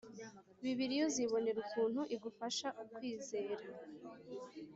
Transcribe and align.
Bibiliya 0.63 1.05
uzibonera 1.09 1.59
ukuntu 1.65 2.01
igufasha 2.15 2.67
ukwizera 2.83 3.63